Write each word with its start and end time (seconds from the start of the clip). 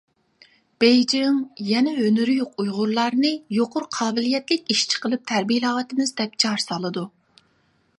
بېجىڭ 0.83 1.37
يەنە 1.71 1.93
ھۈنىرى 1.97 2.39
يوق 2.39 2.63
ئۇيغۇرلارنى 2.65 3.35
يۇقىرى 3.59 3.91
قابىلىيەتلىك 3.99 4.75
ئىشچى 4.77 5.05
قىلىپ 5.05 5.33
تەربىيەلەۋاتىمىز 5.35 6.17
دەپ 6.23 6.39
جار 6.47 6.67
سالىدۇ. 6.69 7.11